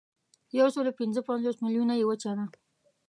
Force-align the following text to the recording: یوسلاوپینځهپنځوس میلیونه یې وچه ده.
یوسلاوپینځهپنځوس 0.59 1.57
میلیونه 1.63 1.93
یې 1.99 2.05
وچه 2.09 2.31
ده. 2.37 2.45